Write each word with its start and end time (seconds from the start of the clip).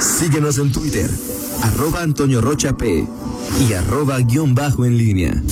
Síguenos 0.00 0.58
en 0.58 0.70
Twitter, 0.70 1.10
arroba 1.62 2.02
Antonio 2.02 2.40
Rocha 2.40 2.76
P 2.76 3.04
y 3.68 3.72
arroba 3.72 4.18
guion 4.20 4.54
bajo 4.54 4.84
en 4.84 4.96
línea. 4.96 5.42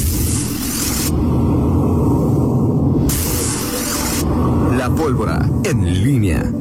La 4.78 4.94
pólvora 4.94 5.50
en 5.64 6.04
línea. 6.04 6.52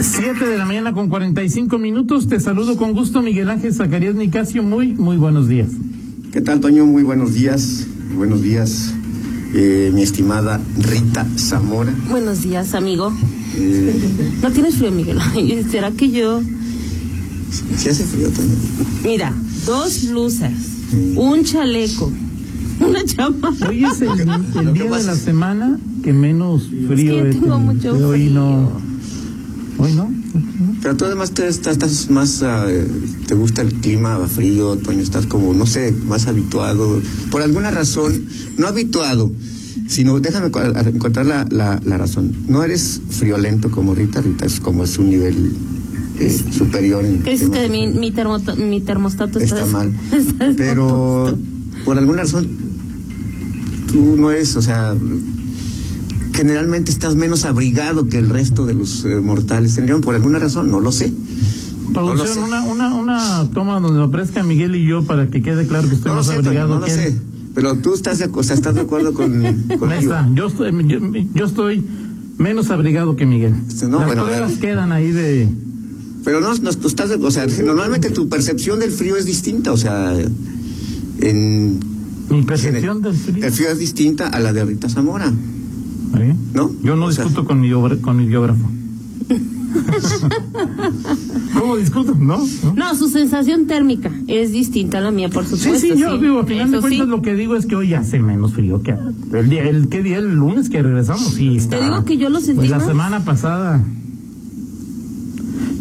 7 0.00 0.44
de 0.44 0.58
la 0.58 0.64
mañana 0.64 0.92
con 0.92 1.08
45 1.08 1.78
minutos. 1.78 2.28
Te 2.28 2.38
saludo 2.38 2.76
con 2.76 2.92
gusto, 2.92 3.20
Miguel 3.22 3.50
Ángel 3.50 3.74
Zacarías 3.74 4.14
Nicasio. 4.14 4.62
Muy, 4.62 4.94
muy 4.94 5.16
buenos 5.16 5.48
días. 5.48 5.70
¿Qué 6.32 6.40
tal, 6.40 6.60
Toño? 6.60 6.86
Muy 6.86 7.02
buenos 7.02 7.34
días. 7.34 7.86
Buenos 8.16 8.42
días, 8.42 8.94
eh, 9.54 9.90
mi 9.92 10.02
estimada 10.02 10.60
Rita 10.78 11.26
Zamora. 11.36 11.92
Buenos 12.08 12.42
días, 12.42 12.74
amigo. 12.74 13.12
Eh, 13.54 14.32
¿No 14.42 14.50
tienes 14.50 14.76
frío, 14.76 14.90
Miguel? 14.92 15.18
¿Será 15.70 15.90
que 15.92 16.10
yo...? 16.10 16.40
sí 17.76 17.88
hace 17.88 18.04
frío, 18.04 18.28
Toño. 18.30 18.54
Mira, 19.04 19.34
dos 19.66 20.08
blusas, 20.08 20.52
un 21.16 21.44
chaleco, 21.44 22.10
una 22.80 23.04
chapa. 23.04 23.52
Hoy 23.68 23.84
es 23.84 24.00
el, 24.00 24.08
el 24.20 24.72
día 24.72 24.84
de 24.84 25.04
la 25.04 25.12
es- 25.12 25.18
semana 25.18 25.78
que 26.02 26.12
menos 26.14 26.62
frío 26.88 27.18
yo 27.18 27.26
he 27.26 27.30
tengo 27.30 27.58
mucho 27.58 27.92
Hoy 28.08 28.20
frío. 28.26 28.32
no. 28.34 28.72
Hoy 29.78 29.92
no. 29.92 30.10
Pero 30.80 30.96
tú 30.96 31.04
además 31.04 31.32
te, 31.32 31.46
estás, 31.46 31.74
estás 31.74 32.10
más, 32.10 32.42
ah, 32.42 32.66
te 33.26 33.34
gusta 33.34 33.62
el 33.62 33.72
clima 33.74 34.18
frío, 34.28 34.76
Toño, 34.76 35.00
estás 35.00 35.26
como, 35.26 35.52
no 35.54 35.66
sé, 35.66 35.92
más 36.08 36.26
habituado. 36.26 37.00
Por 37.30 37.42
alguna 37.42 37.70
razón, 37.70 38.24
no 38.56 38.66
habituado, 38.66 39.30
sino, 39.92 40.18
déjame 40.20 40.46
encontrar 40.94 41.26
la, 41.26 41.46
la, 41.50 41.80
la 41.84 41.98
razón. 41.98 42.32
No 42.48 42.62
eres 42.64 43.00
friolento 43.10 43.70
como 43.70 43.94
Rita, 43.94 44.20
Rita 44.20 44.46
es 44.46 44.58
como 44.60 44.84
es 44.84 44.98
un 44.98 45.10
nivel 45.10 45.52
eh, 46.18 46.30
superior. 46.50 47.04
En 47.04 47.22
¿Qué 47.22 47.30
dices 47.32 47.50
temas 47.50 47.66
que 47.66 47.70
mi, 47.70 47.86
mi, 47.88 48.10
termo- 48.12 48.40
mi 48.56 48.80
termostato 48.80 49.38
está, 49.38 49.60
está 49.60 49.66
mal. 49.70 49.92
está 50.12 50.50
Pero 50.56 51.36
por 51.84 51.98
alguna 51.98 52.22
razón, 52.22 52.48
tú 53.92 54.16
no 54.16 54.30
eres, 54.30 54.56
o 54.56 54.62
sea, 54.62 54.94
generalmente 56.34 56.90
estás 56.90 57.14
menos 57.14 57.44
abrigado 57.44 58.06
que 58.06 58.18
el 58.18 58.28
resto 58.30 58.66
de 58.66 58.74
los 58.74 59.04
eh, 59.04 59.16
mortales. 59.20 59.74
¿Tendrían 59.74 60.00
por 60.00 60.14
alguna 60.14 60.38
razón? 60.38 60.70
No 60.70 60.80
lo 60.80 60.92
sé. 60.92 61.12
Producción, 61.92 62.44
una, 62.44 62.62
una, 62.62 62.94
una 62.94 63.48
toma 63.52 63.78
donde 63.78 64.02
aparezca 64.02 64.42
Miguel 64.42 64.74
y 64.76 64.86
yo 64.86 65.04
para 65.04 65.28
que 65.28 65.42
quede 65.42 65.66
claro 65.66 65.88
que 65.90 65.96
estoy 65.96 66.10
No 66.10 66.16
más 66.16 66.26
sé, 66.26 66.34
abrigado 66.34 66.68
no 66.74 66.80
lo 66.80 66.86
que 66.86 66.92
él. 66.92 66.98
sé. 66.98 67.18
Pero 67.54 67.76
tú 67.78 67.94
estás 67.94 68.18
de, 68.18 68.28
o 68.32 68.42
sea, 68.42 68.54
estás 68.56 68.74
de 68.74 68.80
acuerdo 68.82 69.12
con, 69.14 69.32
conmigo. 69.78 69.90
está. 69.92 70.28
Yo 70.34 70.46
estoy, 70.46 70.72
yo, 70.88 70.98
yo 71.34 71.44
estoy 71.44 71.84
menos 72.38 72.70
abrigado 72.70 73.14
que 73.16 73.26
Miguel. 73.26 73.54
Este, 73.68 73.86
no, 73.88 73.98
Las 73.98 74.06
bueno, 74.06 74.24
pruebas 74.24 74.52
quedan 74.54 74.92
ahí 74.92 75.10
de. 75.12 75.48
Pero 76.24 76.40
no, 76.40 76.54
no, 76.54 76.72
tú 76.72 76.88
estás, 76.88 77.10
de- 77.10 77.16
o 77.16 77.30
sea, 77.30 77.46
normalmente 77.64 78.10
tu 78.10 78.28
percepción 78.28 78.78
del 78.80 78.90
frío 78.90 79.16
es 79.16 79.26
distinta, 79.26 79.72
o 79.72 79.76
sea, 79.76 80.14
en 81.20 81.80
Mi 82.30 82.42
percepción 82.42 83.02
del 83.02 83.14
frío. 83.14 83.44
el 83.44 83.52
frío 83.52 83.68
es 83.70 83.78
distinta 83.78 84.28
a 84.28 84.40
la 84.40 84.52
de 84.52 84.64
Rita 84.64 84.88
Zamora. 84.88 85.32
¿Está 86.06 86.18
bien? 86.20 86.36
¿No? 86.54 86.70
Yo 86.82 86.96
no 86.96 87.06
O 87.06 87.12
sea- 87.12 87.24
discuto 87.24 87.46
con 87.46 87.60
mi, 87.60 87.70
con 88.00 88.16
mi 88.16 88.26
biógrafo. 88.26 88.68
¿Cómo 91.62 91.76
discuto? 91.78 92.14
¿No? 92.14 92.38
¿No? 92.64 92.74
No, 92.74 92.94
su 92.94 93.08
sensación 93.08 93.66
térmica 93.66 94.10
es 94.26 94.52
distinta 94.52 94.98
a 94.98 95.00
la 95.00 95.10
mía, 95.10 95.28
por 95.28 95.44
Sí, 95.46 95.56
supuesto. 95.56 95.78
sí, 95.94 95.98
yo 95.98 96.18
digo, 96.18 96.40
a 96.40 96.44
final 96.46 96.70
de 96.70 96.76
sí. 96.78 96.80
cuentas 96.82 97.08
lo 97.08 97.22
que 97.22 97.34
digo 97.34 97.56
es 97.56 97.66
que 97.66 97.76
hoy 97.76 97.94
hace 97.94 98.18
menos 98.18 98.52
frío 98.52 98.82
que 98.82 98.94
el 99.32 99.48
día, 99.48 99.62
el, 99.68 99.88
¿qué 99.88 100.02
día? 100.02 100.18
El 100.18 100.34
lunes 100.34 100.68
que 100.70 100.82
regresamos, 100.82 101.34
sí, 101.34 101.56
está. 101.56 101.78
Te 101.78 101.84
digo 101.84 102.04
que 102.04 102.16
yo 102.18 102.28
lo 102.28 102.40
sentí 102.40 102.56
Pues 102.56 102.70
la 102.70 102.78
más. 102.78 102.86
semana 102.86 103.24
pasada. 103.24 103.82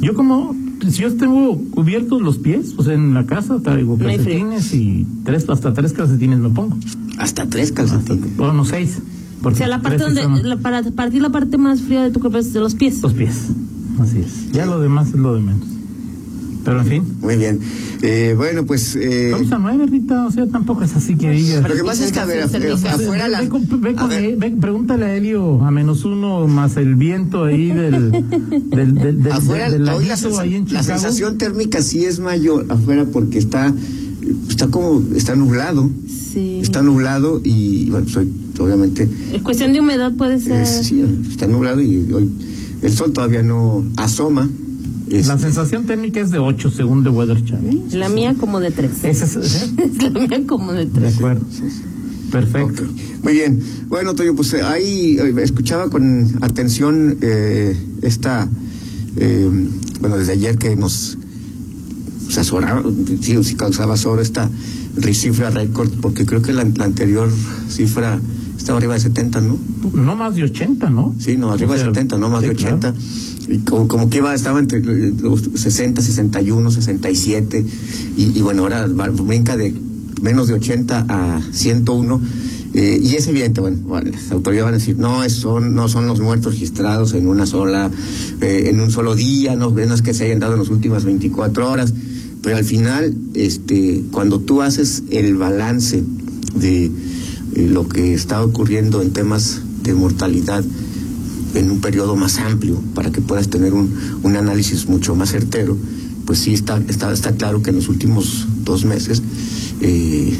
Yo 0.02 0.16
como, 0.16 0.56
si 0.90 1.02
yo 1.02 1.14
tengo 1.16 1.58
cubiertos 1.72 2.22
los 2.22 2.38
pies, 2.40 2.74
pues 2.76 2.88
en 2.88 3.14
la 3.14 3.26
casa 3.26 3.60
traigo 3.62 3.98
calcetines 3.98 4.74
y 4.74 5.06
tres, 5.24 5.48
hasta 5.50 5.74
tres 5.74 5.94
calcetines 5.94 6.40
me 6.40 6.50
pongo. 6.50 6.76
Hasta 7.20 7.46
tres 7.48 7.72
calcetines. 7.72 8.36
Bueno, 8.36 8.66
seis. 8.66 9.00
O 9.40 9.44
porque 9.44 9.60
sea, 9.60 9.68
la 9.68 9.82
parte 9.82 9.98
donde, 10.04 10.22
son 10.24 10.48
la, 10.48 10.58
para 10.58 10.82
partir 10.84 11.22
la 11.22 11.30
parte 11.30 11.58
más 11.58 11.82
fría 11.82 12.04
de 12.04 12.12
tu 12.12 12.20
cuerpo 12.20 12.38
es 12.40 12.52
de 12.54 12.60
los 12.60 12.74
pies. 12.76 13.02
Los 13.02 13.14
pies, 13.14 13.50
así 14.02 14.20
es. 14.20 14.52
Ya 14.52 14.66
lo 14.66 14.80
demás 14.80 15.10
es 15.10 15.16
lo 15.16 15.36
de 15.36 15.42
menos. 15.42 15.68
Pero 16.64 16.82
en 16.82 16.86
fin. 16.88 17.04
Muy 17.22 17.38
bien. 17.38 17.60
Eh, 18.04 18.36
bueno, 18.38 18.66
pues. 18.68 18.96
Eh, 18.96 19.30
Vamos 19.32 19.52
a 19.52 19.58
nueve, 19.58 19.88
Rita, 19.88 20.28
o 20.28 20.32
sea, 20.32 20.46
tampoco 20.48 20.84
es 20.84 20.96
así 20.96 21.16
que 21.16 21.32
digas. 21.32 21.68
lo 21.68 21.74
que 21.76 21.84
pasa 21.84 22.06
es 22.06 22.12
que, 22.12 22.20
a 22.20 22.26
ver, 22.26 22.48
Ve- 22.50 22.72
afuera 22.90 23.28
la. 23.28 23.42
ve 23.42 23.50
con- 23.50 23.82
ve 23.82 23.96
a 23.98 24.06
ver, 24.06 24.38
ve- 24.38 24.56
pregúntale 24.60 25.06
a 25.06 25.16
Helio 25.16 25.64
a 25.64 25.72
menos 25.72 26.06
uno 26.06 26.48
más 26.48 26.78
el 26.78 26.94
viento 26.96 27.46
ahí 27.46 27.70
del 27.72 28.12
del 28.70 28.94
del, 28.94 29.24
del, 29.24 29.32
afuera, 29.32 29.72
del 29.72 29.82
hoy 29.82 29.88
la, 29.88 29.94
laguito 30.16 30.16
sensa- 30.18 30.42
ahí 30.42 30.54
en 30.56 30.62
la 30.66 30.82
Chicago. 30.82 30.84
sensación 31.00 31.38
térmica 31.40 31.82
sí 31.82 32.06
es 32.06 32.20
mayor 32.20 32.68
afuera 32.70 33.06
porque 33.12 33.40
está. 33.40 33.74
Está 34.48 34.68
como. 34.68 35.02
Está 35.16 35.36
nublado. 35.36 35.90
Sí. 36.08 36.60
Está 36.62 36.84
nublado 36.84 37.42
y, 37.44 37.90
bueno, 37.90 38.08
soy. 38.08 38.32
Obviamente. 38.60 39.10
En 39.34 39.42
cuestión 39.42 39.74
de 39.74 39.80
humedad 39.80 40.12
puede 40.16 40.40
ser. 40.40 40.62
es- 40.62 40.86
sí, 40.86 41.04
está 41.32 41.48
nublado 41.48 41.82
y 41.82 42.12
hoy. 42.14 42.30
El 42.82 42.92
sol 42.92 43.14
todavía 43.14 43.44
no 43.44 43.84
asoma. 43.98 44.50
La 45.10 45.18
Este, 45.18 45.38
sensación 45.40 45.86
térmica 45.86 46.20
es 46.22 46.32
de 46.32 46.40
8 46.40 46.72
según 46.72 47.04
The 47.04 47.10
Weather 47.10 47.44
Channel. 47.44 47.82
La 47.92 48.08
mía 48.10 48.34
como 48.40 48.60
de 48.60 48.72
tres. 48.72 49.04
Ese 49.04 49.26
es, 49.26 49.64
¿eh? 49.64 49.72
La 50.02 50.10
mía 50.10 50.42
como 50.48 50.72
de 50.74 50.86
De 50.86 50.92
tres. 50.92 51.16
acuerdo. 51.18 51.42
Perfecto. 52.32 52.84
Muy 53.24 53.34
bien. 53.34 53.62
Bueno, 53.90 54.16
Toño, 54.16 54.34
pues 54.36 54.54
eh, 54.54 54.62
ahí 54.62 55.18
eh, 55.20 55.34
escuchaba 55.44 55.90
con 55.90 56.38
atención 56.42 57.18
eh, 57.22 57.76
esta, 58.04 58.48
eh, 59.18 59.50
bueno, 60.00 60.18
desde 60.18 60.32
ayer 60.34 60.58
que 60.58 60.76
nos 60.78 61.18
se 62.30 62.40
azoraba, 62.40 62.82
sí, 63.20 63.36
sí 63.44 63.56
causaba 63.56 63.98
sobre 63.98 64.22
esta 64.22 64.50
cifra 65.12 65.50
récord, 65.50 65.90
porque 66.02 66.26
creo 66.26 66.42
que 66.42 66.54
la, 66.54 66.64
la 66.64 66.86
anterior 66.86 67.30
cifra 67.68 68.22
estaba 68.62 68.78
arriba 68.78 68.94
de 68.94 69.00
70, 69.02 69.42
¿no? 69.42 69.58
No 69.94 70.16
más 70.16 70.36
de 70.36 70.44
80, 70.44 70.90
¿no? 70.90 71.14
Sí, 71.20 71.38
no, 71.38 71.52
arriba 71.52 71.74
O 71.74 71.78
sea, 71.78 71.88
de 71.88 71.94
70, 71.94 72.18
no 72.18 72.30
más 72.30 72.42
sí, 72.42 72.48
de 72.50 72.56
claro. 72.56 72.78
80. 72.78 72.94
Y 73.50 73.58
como, 73.60 73.88
como 73.88 74.10
que 74.10 74.18
iba, 74.20 74.34
estaba 74.34 74.60
entre 74.60 74.80
los 74.82 75.42
60, 75.56 76.02
61, 76.02 76.72
67. 76.72 77.66
Y, 78.18 78.38
y 78.38 78.42
bueno, 78.42 78.64
ahora 78.64 78.88
brinca 78.88 79.58
de 79.58 79.74
menos 80.22 80.48
de 80.48 80.54
80 80.54 81.06
a 81.10 81.42
101. 81.52 82.22
eh, 82.74 83.00
y 83.04 83.16
es 83.16 83.28
evidente, 83.28 83.60
bueno, 83.60 83.78
bueno, 83.86 84.12
las 84.12 84.32
autoridades 84.32 84.66
van 84.66 84.74
a 84.76 84.78
decir, 84.78 84.98
no, 84.98 85.24
es- 85.26 85.34
son, 85.34 85.76
no 85.76 85.90
son 85.90 86.08
los 86.08 86.22
muertos 86.22 86.54
registrados 86.54 87.14
en 87.16 87.28
una 87.28 87.46
sola, 87.46 87.90
eh, 88.40 88.66
en 88.68 88.80
un 88.80 88.92
solo 88.92 89.14
día, 89.16 89.56
no, 89.58 89.72
no 89.72 89.94
es 89.94 90.02
que 90.02 90.14
se 90.14 90.24
hayan 90.26 90.40
dado 90.40 90.54
en 90.54 90.60
las 90.60 90.70
últimas 90.70 91.04
24 91.04 91.70
horas. 91.70 91.94
Pero 92.44 92.56
al 92.58 92.64
final, 92.64 93.14
este, 93.34 94.04
cuando 94.12 94.40
tú 94.40 94.62
haces 94.62 95.04
el 95.12 95.36
balance 95.36 96.02
de 96.56 96.90
lo 97.56 97.88
que 97.88 98.14
está 98.14 98.44
ocurriendo 98.44 99.02
en 99.02 99.12
temas 99.12 99.62
de 99.84 99.94
mortalidad 99.94 100.64
en 101.54 101.72
un 101.72 101.82
periodo 101.82 102.16
más 102.16 102.40
amplio 102.40 102.82
para 102.96 103.12
que 103.12 103.22
puedas 103.22 103.50
tener 103.50 103.74
un, 103.74 103.94
un 104.24 104.36
análisis 104.36 104.88
mucho 104.88 105.16
más 105.16 105.32
certero, 105.32 105.78
pues 106.26 106.40
sí 106.40 106.54
está, 106.54 106.82
está, 106.88 107.12
está 107.12 107.34
claro 107.34 107.62
que 107.62 107.72
en 107.72 107.78
los 107.78 107.90
últimos 107.90 108.48
dos 108.64 108.86
meses, 108.86 109.22
eh, 109.82 110.34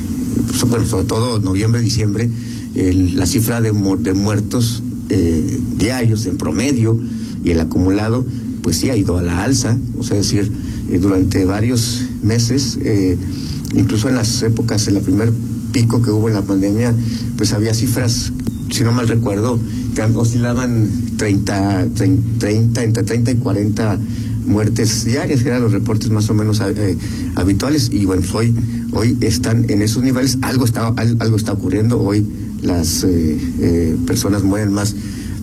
pues, 0.48 0.60
sobre 0.88 1.06
todo 1.06 1.40
noviembre, 1.40 1.82
diciembre, 1.82 2.30
la 2.74 3.26
cifra 3.26 3.60
de, 3.60 3.72
de 3.72 4.14
muertos 4.14 4.84
eh, 5.10 5.60
diarios 5.78 6.26
en 6.26 6.38
promedio 6.38 6.98
y 7.44 7.52
el 7.52 7.60
acumulado, 7.60 8.26
pues 8.62 8.78
sí 8.78 8.90
ha 8.90 8.96
ido 8.96 9.18
a 9.18 9.22
la 9.22 9.44
alza, 9.44 9.78
o 9.98 10.04
sea, 10.04 10.18
es 10.18 10.32
decir, 10.32 10.52
eh, 10.90 11.00
durante 11.00 11.44
varios 11.44 12.04
meses, 12.24 12.78
incluso 13.76 14.08
en 14.08 14.16
las 14.16 14.42
épocas, 14.44 14.88
en 14.88 14.94
la 14.94 15.02
primer 15.02 15.34
pico 15.72 16.02
que 16.02 16.12
hubo 16.12 16.28
en 16.28 16.36
la 16.36 16.42
pandemia, 16.42 16.94
pues 17.38 17.54
había 17.54 17.74
cifras, 17.74 18.32
si 18.70 18.84
no 18.84 18.92
mal 18.92 19.08
recuerdo, 19.08 19.60
que 19.96 20.02
oscilaban 20.04 20.90
30, 21.18 21.88
30, 21.96 22.40
30, 22.40 22.84
entre 22.84 23.04
30 23.04 23.32
y 23.32 23.36
40 23.36 24.00
muertes 24.46 25.06
diarias, 25.06 25.42
eran 25.46 25.62
los 25.62 25.72
reportes 25.72 26.10
más 26.10 26.30
o 26.30 26.34
menos 26.34 26.62
eh, 26.62 26.98
habituales, 27.36 27.90
y 27.92 28.06
bueno, 28.06 28.22
pues 28.22 28.34
hoy, 28.36 28.56
hoy 28.94 29.18
están 29.22 29.70
en 29.70 29.82
esos 29.82 30.04
niveles, 30.04 30.38
algo 30.42 30.66
está, 30.66 30.88
al- 30.88 31.18
algo 31.20 31.36
está 31.38 31.54
ocurriendo, 31.54 32.00
hoy 32.02 32.26
las 32.62 33.04
eh, 33.04 33.38
eh, 33.60 33.98
personas 34.08 34.44
mueren 34.44 34.72
más 34.74 34.96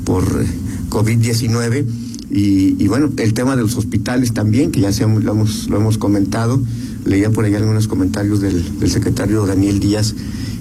por 0.05 0.25
eh, 0.25 0.47
COVID-19. 0.91 1.85
Y, 2.31 2.87
bueno, 2.89 3.11
el 3.17 3.33
tema 3.33 3.57
de 3.57 3.63
los 3.63 3.77
hospitales 3.77 4.35
también, 4.35 4.71
que 4.71 4.81
ya 4.83 4.93
se, 4.93 5.07
lo 5.07 5.33
hemos 5.33 5.97
comentado, 5.99 6.61
leía 7.05 7.31
por 7.31 7.45
ahí 7.45 7.55
algunos 7.55 7.89
comentarios 7.89 8.41
del, 8.41 8.65
secretario 8.91 9.47
Daniel 9.47 9.81
Díaz 9.81 10.15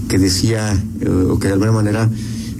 que 0.07 0.17
decía, 0.17 0.81
eh, 1.01 1.09
o 1.09 1.37
que 1.39 1.47
de 1.47 1.53
alguna 1.53 1.71
manera 1.71 2.09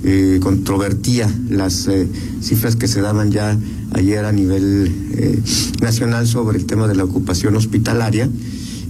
eh, 0.04 0.40
controvertía 0.42 1.34
las 1.50 1.88
eh, 1.88 2.08
cifras 2.42 2.76
que 2.76 2.88
se 2.88 3.02
daban 3.02 3.32
ya 3.32 3.58
ayer 3.94 4.26
a 4.26 4.32
nivel 4.32 4.92
nacional 5.82 6.28
sobre 6.28 6.58
el 6.58 6.66
tema 6.66 6.88
de 6.88 6.96
la 6.96 7.04
ocupación 7.04 7.56
hospitalaria. 7.56 8.30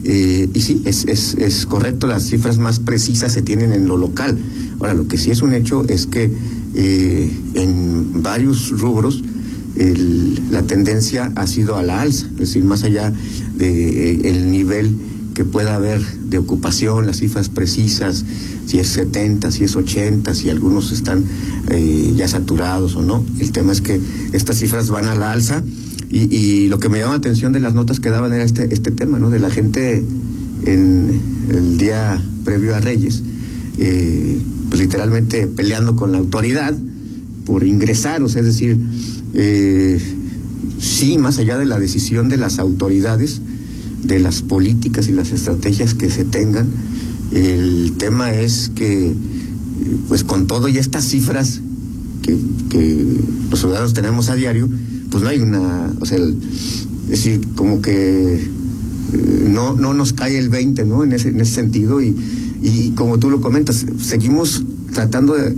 Y 0.04 0.62
sí, 0.62 0.81
es, 0.86 1.06
es, 1.06 1.34
es 1.36 1.66
correcto, 1.66 2.07
las 2.07 2.24
cifras 2.24 2.60
más 2.60 2.80
precisas 2.80 3.34
se 3.34 3.42
tienen 3.42 3.74
en 3.74 3.88
lo 3.88 3.98
local. 3.98 4.38
Ahora, 4.80 4.94
lo 4.94 5.07
que 5.07 5.18
sí 5.18 5.31
es 5.31 5.42
un 5.42 5.54
hecho 5.54 5.84
es 5.89 6.07
que 6.07 6.31
en 6.75 8.24
varios 8.24 8.69
rubros 8.69 9.22
la 10.50 10.63
tendencia 10.63 11.31
ha 11.36 11.45
sido 11.45 11.75
a 11.75 11.84
la 11.84 12.01
alza, 12.01 12.25
es 12.34 12.38
decir, 12.38 12.63
más 12.63 12.84
allá 12.84 13.13
de 13.57 14.12
eh, 14.12 14.30
el 14.30 14.51
nivel 14.51 14.95
que 15.33 15.45
pueda 15.45 15.75
haber 15.75 16.01
de 16.01 16.39
ocupación, 16.39 17.06
las 17.06 17.18
cifras 17.18 17.50
precisas, 17.50 18.25
si 18.65 18.80
es 18.80 18.88
70, 18.88 19.51
si 19.51 19.65
es 19.65 19.75
80, 19.75 20.33
si 20.33 20.50
algunos 20.50 20.92
están 20.92 21.25
eh, 21.69 22.13
ya 22.15 22.27
saturados 22.27 22.95
o 22.95 23.04
no. 23.04 23.24
El 23.39 23.51
tema 23.51 23.71
es 23.71 23.81
que 23.81 24.01
estas 24.33 24.57
cifras 24.57 24.89
van 24.89 25.06
a 25.06 25.15
la 25.15 25.31
alza 25.31 25.63
y, 26.09 26.68
lo 26.69 26.80
que 26.80 26.89
me 26.89 27.00
llama 27.00 27.12
la 27.12 27.18
atención 27.18 27.54
de 27.54 27.59
las 27.59 27.74
notas 27.74 28.00
que 28.00 28.09
daban 28.09 28.33
era 28.33 28.44
este, 28.44 28.74
este 28.74 28.92
tema, 28.92 29.19
¿no? 29.19 29.30
De 29.30 29.39
la 29.39 29.50
gente 29.50 30.03
en 30.65 31.21
el 31.50 31.77
día 31.77 32.21
previo 32.44 32.75
a 32.75 32.80
Reyes, 32.80 33.21
eh, 33.77 34.39
pues 34.69 34.81
literalmente 34.81 35.48
peleando 35.48 35.95
con 35.95 36.12
la 36.12 36.18
autoridad 36.18 36.75
por 37.45 37.65
ingresar, 37.65 38.24
o 38.24 38.30
sea, 38.30 38.42
es 38.42 38.48
decir, 38.48 38.77
eh, 39.33 40.00
sí, 40.80 41.18
más 41.18 41.38
allá 41.38 41.57
de 41.57 41.65
la 41.65 41.80
decisión 41.80 42.30
de 42.30 42.38
las 42.38 42.57
autoridades, 42.57 43.42
de 44.04 44.20
las 44.20 44.42
políticas 44.42 45.08
y 45.08 45.12
las 45.12 45.32
estrategias 45.32 45.94
que 45.94 46.10
se 46.10 46.24
tengan, 46.26 46.68
el 47.32 47.94
tema 47.98 48.32
es 48.34 48.72
que, 48.74 49.14
pues 50.08 50.24
con 50.24 50.48
todo 50.48 50.68
y 50.70 50.78
estas 50.78 51.06
cifras 51.06 51.62
que, 52.22 52.38
que 52.70 53.06
los 53.50 53.60
ciudadanos 53.60 53.94
tenemos 53.94 54.30
a 54.30 54.36
diario, 54.36 54.70
pues 55.10 55.24
no 55.24 55.30
hay 55.30 55.40
una, 55.40 55.92
o 56.00 56.06
sea, 56.06 56.18
el- 56.18 56.38
es 57.06 57.10
decir, 57.12 57.42
como 57.56 57.82
que 57.82 58.36
eh, 58.36 59.50
no, 59.50 59.76
no 59.76 59.94
nos 59.94 60.12
cae 60.14 60.38
el 60.38 60.50
20, 60.50 60.86
¿no? 60.86 61.04
En 61.04 61.14
ese, 61.14 61.30
en 61.30 61.40
ese 61.40 61.54
sentido 61.54 62.02
y, 62.02 62.14
y 62.62 62.92
como 62.96 63.18
tú 63.18 63.30
lo 63.30 63.40
comentas, 63.40 63.86
seguimos 64.02 64.64
tratando 64.94 65.36
de, 65.36 65.56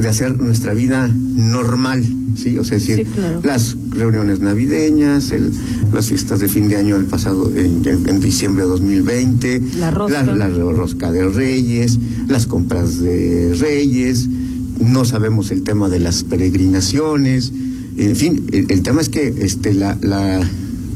de 0.00 0.08
hacer 0.08 0.40
nuestra 0.40 0.72
vida 0.72 1.08
normal, 1.08 2.02
¿sí? 2.36 2.56
O 2.58 2.64
sea, 2.64 2.78
es 2.78 2.86
decir, 2.86 3.06
Sí, 3.06 3.12
claro. 3.14 3.40
las 3.44 3.76
reuniones 3.90 4.40
navideñas, 4.40 5.30
el- 5.32 5.50
las 5.92 6.06
fiestas 6.06 6.40
de 6.40 6.48
fin 6.48 6.68
de 6.68 6.76
año 6.76 6.96
del 6.96 7.06
pasado, 7.06 7.50
en, 7.56 8.20
diciembre 8.20 8.62
de 8.64 8.68
2020, 8.70 9.62
La 9.78 9.90
rosca. 9.90 10.22
la, 10.22 10.48
la 10.48 10.48
rosca 10.48 11.10
de 11.12 11.28
Reyes, 11.28 11.98
las 12.28 12.46
compras 12.46 13.00
de 13.00 13.54
Reyes, 13.58 14.28
no 14.80 15.04
sabemos 15.04 15.50
el 15.50 15.62
tema 15.62 15.88
de 15.88 15.98
las 16.00 16.22
peregrinaciones, 16.24 17.52
en 17.96 18.16
fin, 18.16 18.46
el, 18.52 18.70
el 18.70 18.82
tema 18.82 19.00
es 19.00 19.08
que 19.08 19.34
este, 19.40 19.74
la, 19.74 19.98
la, 20.00 20.40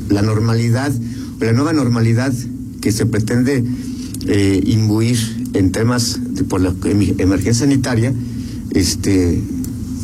la 0.09 0.23
normalidad, 0.23 0.93
la 1.41 1.53
nueva 1.53 1.73
normalidad 1.73 2.33
que 2.81 2.93
se 2.93 3.05
pretende 3.07 3.65
eh, 4.27 4.63
imbuir 4.65 5.19
en 5.55 5.71
temas 5.73 6.19
de- 6.35 6.45
por 6.45 6.61
la 6.61 6.75
em- 6.85 7.15
emergencia 7.19 7.67
sanitaria, 7.67 8.13
este, 8.71 9.43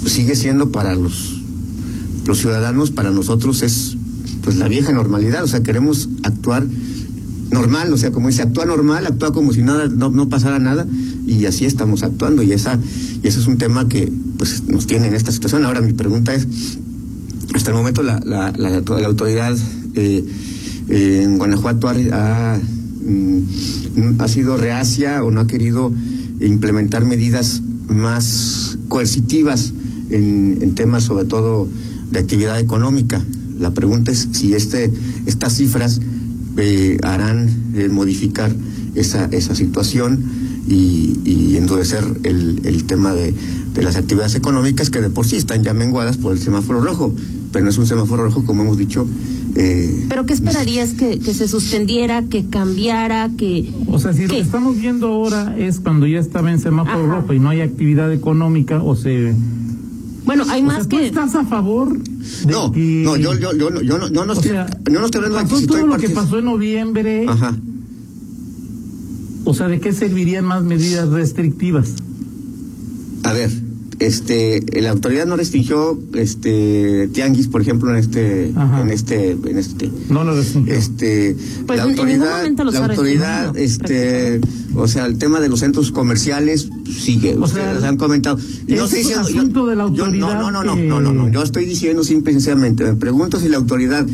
sigue 0.06 0.34
siendo 0.36 0.70
para 0.72 0.94
los, 0.94 1.39
los 2.26 2.38
ciudadanos, 2.38 2.90
para 2.90 3.10
nosotros 3.10 3.62
es 3.62 3.96
pues 4.42 4.56
la 4.56 4.68
vieja 4.68 4.92
normalidad, 4.92 5.44
o 5.44 5.46
sea, 5.46 5.62
queremos 5.62 6.08
actuar 6.22 6.66
normal, 7.50 7.92
o 7.92 7.98
sea, 7.98 8.10
como 8.10 8.28
dice, 8.28 8.42
actúa 8.42 8.64
normal, 8.64 9.06
actúa 9.06 9.32
como 9.32 9.52
si 9.52 9.62
nada, 9.62 9.88
no, 9.88 10.10
no 10.10 10.28
pasara 10.28 10.58
nada, 10.58 10.86
y 11.26 11.44
así 11.46 11.64
estamos 11.64 12.02
actuando, 12.02 12.42
y 12.42 12.52
esa, 12.52 12.78
y 13.22 13.26
ese 13.26 13.40
es 13.40 13.46
un 13.46 13.58
tema 13.58 13.88
que 13.88 14.12
pues 14.38 14.64
nos 14.64 14.86
tiene 14.86 15.08
en 15.08 15.14
esta 15.14 15.32
situación. 15.32 15.64
Ahora 15.64 15.80
mi 15.80 15.92
pregunta 15.92 16.34
es, 16.34 16.46
hasta 17.54 17.70
el 17.70 17.76
momento 17.76 18.02
la, 18.02 18.20
la, 18.24 18.52
la, 18.56 19.06
autoridad 19.06 19.56
eh, 19.94 20.24
en 20.88 21.38
Guanajuato 21.38 21.88
ha, 21.88 21.92
ha, 21.92 22.56
mm, 22.56 24.20
ha 24.20 24.28
sido 24.28 24.56
reacia 24.56 25.22
o 25.24 25.30
no 25.30 25.40
ha 25.40 25.46
querido 25.46 25.92
implementar 26.40 27.04
medidas 27.04 27.60
más 27.88 28.78
coercitivas 28.88 29.72
en 30.10 30.74
temas 30.74 31.04
sobre 31.04 31.24
todo 31.24 31.68
de 32.10 32.18
actividad 32.18 32.58
económica. 32.60 33.22
La 33.58 33.72
pregunta 33.72 34.10
es 34.10 34.28
si 34.32 34.54
este, 34.54 34.90
estas 35.26 35.56
cifras 35.56 36.00
eh, 36.56 36.98
harán 37.02 37.48
eh, 37.74 37.88
modificar 37.88 38.52
esa, 38.94 39.26
esa 39.26 39.54
situación 39.54 40.24
y, 40.66 41.18
y 41.24 41.56
endurecer 41.56 42.04
el, 42.24 42.60
el 42.64 42.84
tema 42.84 43.12
de, 43.14 43.34
de 43.74 43.82
las 43.82 43.96
actividades 43.96 44.34
económicas 44.34 44.90
que 44.90 45.00
de 45.00 45.10
por 45.10 45.26
sí 45.26 45.36
están 45.36 45.62
ya 45.62 45.74
menguadas 45.74 46.16
por 46.16 46.32
el 46.32 46.38
semáforo 46.38 46.80
rojo, 46.80 47.14
pero 47.52 47.64
no 47.64 47.70
es 47.70 47.78
un 47.78 47.86
semáforo 47.86 48.24
rojo 48.24 48.44
como 48.44 48.62
hemos 48.62 48.78
dicho. 48.78 49.06
eh, 49.56 50.06
¿Pero 50.08 50.26
qué 50.26 50.32
esperarías 50.32 50.90
que, 50.94 51.18
que 51.18 51.34
se 51.34 51.48
suspendiera, 51.48 52.22
que 52.24 52.46
cambiara, 52.46 53.30
que... 53.36 53.72
O 53.88 53.98
sea, 53.98 54.12
si 54.12 54.22
lo 54.22 54.28
que 54.28 54.40
estamos 54.40 54.76
viendo 54.78 55.08
ahora 55.08 55.56
es 55.58 55.80
cuando 55.80 56.06
ya 56.06 56.18
estaba 56.18 56.50
en 56.50 56.58
semáforo 56.60 57.04
Ajá. 57.04 57.20
rojo 57.20 57.32
y 57.34 57.38
no 57.40 57.48
hay 57.50 57.60
actividad 57.60 58.12
económica, 58.12 58.82
o 58.82 58.96
se... 58.96 59.34
Bueno, 60.36 60.44
hay 60.48 60.62
o 60.62 60.64
más 60.66 60.76
sea, 60.76 60.84
¿tú 60.88 60.96
que... 60.98 61.06
estás 61.08 61.34
a 61.34 61.44
favor 61.44 61.98
de 61.98 62.52
no, 62.52 62.70
que... 62.70 63.02
no, 63.04 63.16
yo, 63.16 63.34
yo, 63.36 63.52
yo, 63.52 63.68
no- 63.70 63.80
yo 63.82 63.98
no, 63.98 64.08
yo 64.12 64.24
no 64.24 64.32
o 64.32 64.34
estoy, 64.36 64.50
sea, 64.52 64.66
yo 64.88 65.00
no 65.00 65.06
estoy 65.06 65.18
hablando 65.24 65.38
de 65.40 65.44
que 65.48 65.56
si 65.60 65.66
todo 65.66 65.86
lo 65.88 65.96
que 65.98 66.08
pasó 66.10 66.38
en 66.38 66.44
noviembre, 66.44 67.24
Ajá. 67.28 67.56
o 69.44 69.54
sea, 69.54 69.66
¿de 69.66 69.80
qué 69.80 69.92
servirían 69.92 70.44
más 70.44 70.62
medidas 70.62 71.08
restrictivas? 71.08 71.94
A 73.24 73.32
ver, 73.32 73.50
este, 73.98 74.64
la 74.80 74.90
autoridad 74.90 75.26
no 75.26 75.36
restringió, 75.36 75.98
este, 76.14 77.08
tianguis, 77.12 77.48
por 77.48 77.60
ejemplo, 77.60 77.90
en 77.90 77.96
este, 77.96 78.52
Ajá. 78.54 78.82
en 78.82 78.90
este, 78.90 79.32
en 79.32 79.58
este, 79.58 79.90
No 80.10 80.22
lo 80.24 80.36
restringió. 80.36 80.72
este, 80.74 81.36
Pues 81.66 81.76
la 81.78 81.82
en 81.84 81.90
ningún 81.90 82.06
autoridad, 82.08 82.36
momento 82.38 82.64
los 82.64 82.74
la 82.74 82.86
autoridad, 82.86 83.56
este, 83.58 84.40
o 84.76 84.86
sea, 84.86 85.06
el 85.06 85.18
tema 85.18 85.40
de 85.40 85.48
los 85.48 85.58
centros 85.60 85.90
comerciales 85.90 86.69
sigue, 86.90 87.34
O 87.36 87.44
ustedes 87.44 87.80
sea, 87.80 87.88
han 87.88 87.96
comentado. 87.96 88.38
es 88.38 88.68
No 88.68 88.84
estoy 88.84 88.98
diciendo, 89.00 89.22
asunto 89.28 89.66
de 89.66 89.76
la 89.76 89.84
yo- 89.84 90.04
autoridad 90.04 90.40
no, 90.40 90.50
no, 90.50 90.64
no, 90.64 90.74
que- 90.74 90.82
no, 90.86 91.00
no, 91.00 91.12
no, 91.12 91.28
yo 91.30 91.42
estoy 91.42 91.64
diciendo 91.64 92.04
simple 92.04 92.32
y 92.32 92.34
sencillamente, 92.34 92.84
me 92.84 92.94
pregunto 92.94 93.38
si 93.40 93.48
la 93.48 93.56
autoridad 93.56 94.06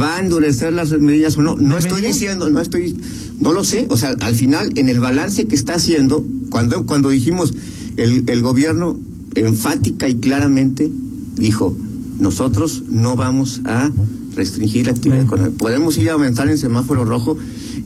va 0.00 0.16
a 0.16 0.20
endurecer 0.20 0.72
las 0.72 0.90
medidas 0.92 1.36
o 1.38 1.42
no. 1.42 1.56
No 1.56 1.76
estoy 1.78 2.00
diciendo, 2.02 2.48
no 2.50 2.60
estoy, 2.60 2.96
no 3.40 3.52
lo 3.52 3.64
sé. 3.64 3.86
O 3.90 3.96
sea, 3.96 4.10
al 4.20 4.34
final, 4.34 4.70
en 4.76 4.88
el 4.88 5.00
balance 5.00 5.46
que 5.46 5.54
está 5.56 5.74
haciendo, 5.74 6.24
cuando, 6.50 6.86
cuando 6.86 7.08
dijimos, 7.10 7.52
el, 7.96 8.22
el 8.28 8.42
gobierno 8.42 8.96
enfática 9.34 10.08
y 10.08 10.14
claramente 10.16 10.90
dijo, 11.36 11.76
nosotros 12.20 12.84
no 12.88 13.16
vamos 13.16 13.60
a 13.64 13.90
restringir 14.36 14.86
la 14.86 14.92
actividad 14.92 15.22
económica. 15.22 15.56
Podemos 15.58 15.96
ir 15.98 16.10
a 16.10 16.12
aumentar 16.12 16.48
en 16.48 16.58
semáforo 16.58 17.04
rojo 17.04 17.36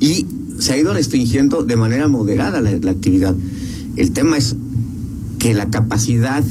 y 0.01 0.27
se 0.59 0.75
ha 0.75 0.77
ido 0.77 0.93
restringiendo 0.93 1.63
de 1.63 1.77
manera 1.77 2.09
moderada 2.09 2.61
la, 2.61 2.73
la 2.73 2.91
actividad. 2.91 3.35
El 3.97 4.12
tema 4.12 4.37
es 4.39 4.56
que 5.39 5.55
la 5.55 5.71
capacidad 5.71 6.44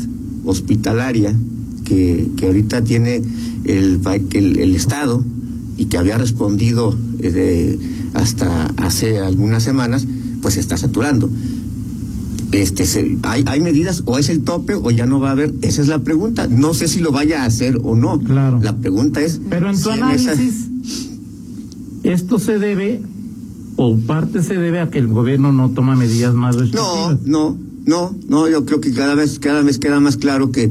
hospitalaria 0.46 1.34
que, 1.86 2.28
que 2.38 2.46
ahorita 2.48 2.84
tiene 2.84 3.22
el, 3.66 4.00
el, 4.34 4.60
el 4.60 4.76
Estado 4.76 5.24
y 5.78 5.86
que 5.86 5.98
había 5.98 6.18
respondido 6.18 6.98
eh, 7.20 7.32
de- 7.32 7.80
hasta 8.14 8.66
hace 8.78 9.20
algunas 9.20 9.64
semanas, 9.64 10.06
pues 10.42 10.56
se 10.56 10.60
está 10.60 10.78
saturando. 10.78 11.30
Este, 12.52 12.86
se- 12.86 13.18
hay, 13.24 13.44
hay 13.48 13.62
medidas 13.62 14.04
o 14.06 14.18
es 14.18 14.28
el 14.30 14.42
tope 14.42 14.76
o 14.76 14.92
ya 14.92 15.06
no 15.06 15.20
va 15.22 15.30
a 15.30 15.32
haber. 15.32 15.54
Esa 15.62 15.82
es 15.82 15.88
la 15.88 16.00
pregunta. 16.00 16.48
No 16.48 16.74
sé 16.74 16.88
si 16.90 17.00
lo 17.00 17.12
vaya 17.12 17.44
a 17.44 17.46
hacer 17.46 17.80
o 17.84 17.96
no. 17.96 18.20
Claro. 18.20 18.60
La 18.62 18.76
pregunta 18.78 19.22
es. 19.22 19.40
Pero 19.50 19.70
en 19.70 19.76
tu 19.76 19.84
si 19.84 19.90
esa- 19.90 19.94
análisis, 20.06 20.68
esto 22.04 22.40
se 22.40 22.60
debe, 22.60 23.02
o 23.84 23.98
parte 23.98 24.44
se 24.44 24.58
debe 24.58 24.80
a 24.80 24.90
que 24.90 25.00
el 25.00 25.08
gobierno 25.08 25.52
no 25.52 25.72
toma 25.72 25.96
medidas 25.96 26.34
más 26.36 26.56
No, 26.56 26.62
restrictivas. 26.62 27.22
no, 27.26 27.58
no, 27.86 28.16
no, 28.30 28.48
yo 28.48 28.64
creo 28.66 28.80
que 28.80 28.94
cada 28.94 29.16
vez, 29.16 29.40
cada 29.40 29.62
vez 29.64 29.80
queda 29.80 30.00
más 30.00 30.18
claro 30.18 30.52
que, 30.52 30.70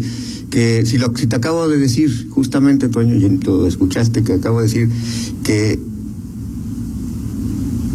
que 0.50 0.86
si 0.86 0.96
lo 0.98 1.12
si 1.16 1.26
te 1.26 1.34
acabo 1.36 1.68
de 1.68 1.76
decir, 1.78 2.28
justamente, 2.30 2.88
Toño, 2.88 3.14
y 3.16 3.28
tú 3.38 3.66
escuchaste 3.66 4.22
que 4.22 4.34
acabo 4.34 4.58
de 4.60 4.64
decir 4.68 4.88
que 5.42 5.78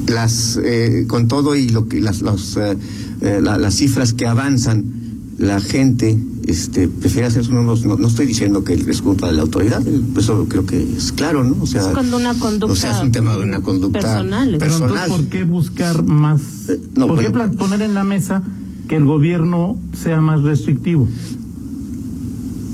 las 0.08 0.60
eh, 0.64 1.06
con 1.08 1.28
todo 1.28 1.56
y 1.56 1.70
lo 1.70 1.88
que 1.88 2.00
las 2.02 2.22
los, 2.22 2.58
eh, 2.58 2.78
eh, 3.22 3.40
la- 3.42 3.58
las 3.58 3.76
cifras 3.76 4.14
que 4.14 4.28
avanzan, 4.28 4.95
la 5.38 5.60
gente 5.60 6.18
este 6.48 6.88
prefiere 6.88 7.28
hacerse 7.28 7.52
unos 7.52 7.86
no, 7.86 7.98
no 7.98 8.08
estoy 8.08 8.26
diciendo 8.26 8.64
que 8.64 8.74
es 8.74 9.02
culpa 9.02 9.28
de 9.28 9.34
la 9.34 9.42
autoridad, 9.42 9.86
eso 10.18 10.46
creo 10.48 10.66
que 10.66 10.82
es 10.82 11.12
claro, 11.12 11.44
¿no? 11.44 11.58
O 11.62 11.68
sea, 11.68 11.82
Es 11.82 11.88
cuando 11.88 12.18
una 12.18 12.34
conducta 12.36 12.74
o 12.74 12.76
sea, 12.76 12.98
es 12.98 13.04
un 13.04 13.12
tema 13.12 13.36
de 13.36 13.44
una 13.44 13.62
conducta 13.62 14.00
personal. 14.00 14.56
Pero 14.60 14.76
entonces, 14.76 14.82
personal. 14.82 15.10
¿por 15.10 15.26
qué 15.30 15.44
buscar 15.44 16.04
más? 16.04 16.42
Eh, 16.70 16.80
no, 16.96 17.08
¿Por 17.08 17.20
qué 17.20 17.30
bueno. 17.30 17.54
poner 17.54 17.82
en 17.82 17.94
la 17.94 18.04
mesa 18.04 18.44
que 18.88 18.96
el 18.96 19.06
gobierno 19.06 19.78
sea 20.02 20.22
más 20.22 20.44
restrictivo? 20.44 21.08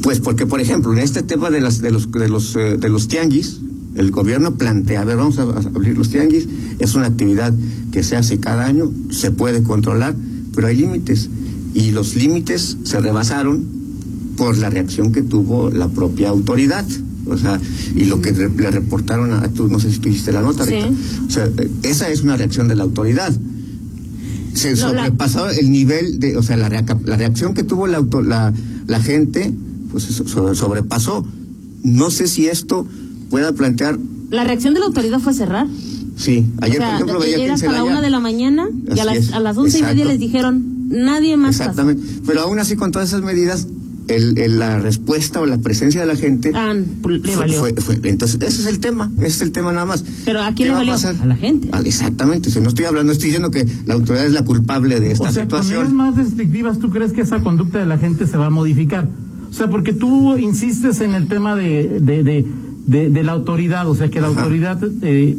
Pues 0.04 0.20
porque, 0.20 0.46
por 0.46 0.60
ejemplo, 0.60 0.92
en 0.94 1.00
este 1.00 1.24
tema 1.24 1.50
de 1.50 1.62
las 1.62 1.82
de 1.82 1.92
los 1.92 2.12
de 2.12 2.28
los 2.28 2.56
eh, 2.56 2.78
de 2.78 2.90
los 2.90 3.08
tianguis, 3.08 3.62
el 3.96 4.12
gobierno 4.12 4.56
plantea, 4.56 5.02
a 5.02 5.06
ver, 5.06 5.18
vamos 5.18 5.40
a, 5.40 5.44
a 5.44 5.60
abrir 5.74 5.98
los 5.98 6.10
tianguis, 6.10 6.48
es 6.80 6.96
una 6.96 7.08
actividad 7.08 7.54
que 7.92 8.04
se 8.04 8.18
hace 8.18 8.40
cada 8.40 8.66
año, 8.66 8.92
se 9.10 9.32
puede 9.32 9.64
controlar, 9.64 10.16
pero 10.54 10.68
hay 10.68 10.78
límites 10.78 11.30
y 11.74 11.92
los 11.92 12.16
límites 12.16 12.78
se 12.84 13.00
rebasaron 13.00 13.66
por 14.38 14.58
la 14.58 14.70
reacción 14.70 15.12
que 15.12 15.22
tuvo 15.22 15.70
la 15.70 15.88
propia 15.88 16.30
autoridad. 16.30 16.86
O 17.28 17.38
sea, 17.38 17.60
y 17.96 18.06
lo 18.06 18.20
que 18.22 18.32
le 18.32 18.72
reportaron 18.72 19.32
a 19.32 19.48
tú, 19.50 19.68
no 19.68 19.80
sé 19.80 19.92
si 19.92 20.00
tú 20.00 20.10
hiciste 20.10 20.32
la 20.32 20.42
nota, 20.42 20.66
Sí. 20.66 20.74
Rita. 20.74 20.90
O 21.28 21.30
sea, 21.30 21.50
esa 21.84 22.10
es 22.10 22.22
una 22.24 22.36
reacción 22.36 22.68
de 22.68 22.76
la 22.76 22.84
autoridad. 22.84 23.32
Se 24.54 24.74
No, 24.76 24.92
la- 24.94 25.04
sobrepasó 25.06 25.50
el 25.50 25.72
nivel 25.72 26.20
de, 26.20 26.36
o 26.38 26.44
sea, 26.44 26.58
la, 26.58 26.68
reacción 26.70 27.54
que 27.54 27.64
tuvo 27.64 27.88
la, 27.88 27.98
auto- 28.00 28.22
la, 28.22 28.52
la 28.88 29.00
gente, 29.00 29.54
pues 29.92 30.04
sobrepasó 30.04 31.26
no 31.84 32.12
sé 32.12 32.28
si 32.28 32.48
esto 32.48 32.86
pueda 33.30 33.54
plantear. 33.54 33.98
La 34.30 34.44
reacción 34.44 34.74
de 34.74 34.80
la 34.82 34.88
autoridad 34.88 35.20
fue 35.20 35.34
cerrar. 35.34 35.68
Sí, 36.18 36.46
ayer, 36.62 36.78
o 36.80 36.80
sea, 36.84 36.88
por 36.90 36.96
ejemplo, 36.96 37.20
veía 37.20 37.38
que 37.38 37.52
hasta 37.52 37.72
la 37.72 37.84
una 37.84 38.02
de 38.02 38.10
la 38.10 38.20
mañana 38.20 38.68
y 38.94 39.00
a 39.00 39.06
las, 39.06 39.18
es, 39.18 39.34
a 39.34 39.40
las 39.40 39.58
once 39.58 39.80
y 39.80 39.84
media 39.84 40.06
les 40.06 40.20
dijeron, 40.20 40.81
nadie 40.92 41.38
más 41.38 41.58
pasa". 41.58 41.72
Exactamente. 41.72 42.04
Pero 42.26 42.42
aún 42.42 42.60
así, 42.60 42.76
con 42.76 42.92
todas 42.92 43.10
esas 43.10 43.22
medidas, 43.24 43.68
el, 44.08 44.38
el- 44.40 44.60
la 44.60 44.80
respuesta 44.80 45.40
o 45.40 45.46
la 45.46 45.58
presencia 45.60 46.02
de 46.02 46.08
la 46.08 46.16
gente. 46.16 46.52
Ah, 46.54 46.74
le 46.74 47.36
valió. 47.36 47.60
fue- 47.60 47.74
fue- 47.76 48.00
entonces, 48.10 48.40
ese 48.42 48.62
es 48.62 48.68
el 48.68 48.80
tema, 48.80 49.10
ese 49.20 49.28
es 49.28 49.42
el 49.42 49.52
tema 49.52 49.72
nada 49.72 49.86
más. 49.86 50.04
Pero 50.26 50.42
¿a 50.42 50.48
quién 50.48 50.56
¿Qué 50.56 50.64
le 50.66 50.70
va 50.72 50.78
valió? 50.78 50.94
pasar? 50.94 51.16
A 51.22 51.26
la 51.26 51.36
gente. 51.36 51.70
Ah, 51.72 51.82
exactamente, 51.86 52.50
o 52.50 52.52
sea, 52.52 52.62
no 52.62 52.70
estoy 52.70 52.86
hablando, 52.86 53.12
estoy 53.14 53.28
diciendo 53.28 53.52
que 53.52 53.66
la 53.86 53.94
autoridad 53.94 54.26
es 54.26 54.34
la 54.34 54.44
culpable 54.44 55.00
de 55.00 55.12
esta 55.12 55.30
O 55.30 55.32
sea, 55.32 55.44
situación. 55.44 55.96
más 55.96 56.16
restrictivas, 56.18 56.80
¿tú 56.80 56.90
crees 56.90 57.14
que 57.14 57.22
esa 57.22 57.40
conducta 57.42 57.80
de 57.80 57.86
la 57.86 57.98
gente 57.98 58.28
se 58.28 58.38
va 58.38 58.48
a 58.48 58.50
modificar? 58.50 59.08
O 59.50 59.54
sea, 59.54 59.70
porque 59.70 59.94
tú 59.94 60.36
insistes 60.38 61.00
en 61.02 61.14
el 61.14 61.28
tema 61.28 61.56
de, 61.56 62.00
de, 62.02 62.24
de, 62.24 62.46
de, 62.88 63.10
de 63.10 63.24
la 63.24 63.34
autoridad, 63.34 63.88
o 63.90 63.96
sea, 63.96 64.10
que 64.10 64.20
la 64.20 64.28
Ajá. 64.28 64.42
autoridad... 64.42 64.80
Eh, 65.04 65.38